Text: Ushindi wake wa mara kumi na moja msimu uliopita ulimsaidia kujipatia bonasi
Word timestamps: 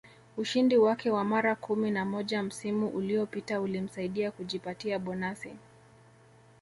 Ushindi 0.37 0.77
wake 0.77 1.09
wa 1.09 1.23
mara 1.23 1.55
kumi 1.55 1.91
na 1.91 2.05
moja 2.05 2.43
msimu 2.43 2.87
uliopita 2.87 3.61
ulimsaidia 3.61 4.31
kujipatia 4.31 4.99
bonasi 4.99 5.53